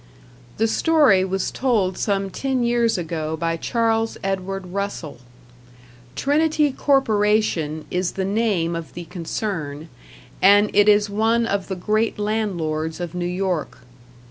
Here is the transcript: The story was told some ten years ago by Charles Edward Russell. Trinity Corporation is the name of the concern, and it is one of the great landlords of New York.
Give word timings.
The 0.57 0.67
story 0.67 1.23
was 1.23 1.51
told 1.51 1.95
some 1.95 2.31
ten 2.31 2.63
years 2.63 2.97
ago 2.97 3.37
by 3.37 3.55
Charles 3.55 4.17
Edward 4.23 4.65
Russell. 4.73 5.19
Trinity 6.15 6.71
Corporation 6.71 7.85
is 7.91 8.13
the 8.13 8.25
name 8.25 8.75
of 8.75 8.95
the 8.95 9.03
concern, 9.05 9.89
and 10.41 10.71
it 10.73 10.89
is 10.89 11.07
one 11.07 11.45
of 11.45 11.67
the 11.67 11.75
great 11.75 12.17
landlords 12.17 12.99
of 12.99 13.13
New 13.13 13.27
York. 13.27 13.81